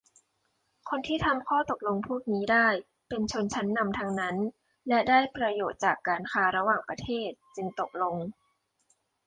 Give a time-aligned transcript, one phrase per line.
[0.89, 2.67] คนที่ทำข้อตกลงพวกนี้ได้
[3.07, 4.35] เป็นชนชั้นนำทั้งนั้น
[4.87, 8.15] และได้ประโยชน์จากการค้าระหว่างประเทศ จึงตกลง